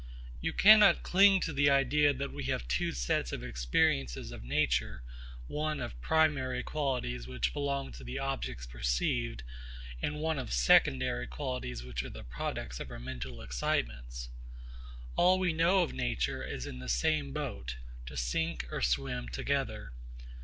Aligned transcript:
You 0.39 0.51
cannot 0.51 1.03
cling 1.03 1.41
to 1.41 1.53
the 1.53 1.69
idea 1.69 2.11
that 2.11 2.33
we 2.33 2.45
have 2.45 2.67
two 2.67 2.91
sets 2.91 3.31
of 3.31 3.43
experiences 3.43 4.31
of 4.31 4.43
nature, 4.43 5.03
one 5.45 5.79
of 5.79 6.01
primary 6.01 6.63
qualities 6.63 7.27
which 7.27 7.53
belong 7.53 7.91
to 7.91 8.03
the 8.03 8.17
objects 8.17 8.65
perceived, 8.65 9.43
and 10.01 10.15
one 10.19 10.39
of 10.39 10.51
secondary 10.51 11.27
qualities 11.27 11.83
which 11.83 12.01
are 12.01 12.09
the 12.09 12.23
products 12.23 12.79
of 12.79 12.89
our 12.89 12.97
mental 12.97 13.41
excitements. 13.43 14.29
All 15.15 15.37
we 15.37 15.53
know 15.53 15.83
of 15.83 15.93
nature 15.93 16.41
is 16.43 16.65
in 16.65 16.79
the 16.79 16.89
same 16.89 17.31
boat, 17.31 17.75
to 18.07 18.17
sink 18.17 18.65
or 18.71 18.81
swim 18.81 19.27
together. 19.29 19.91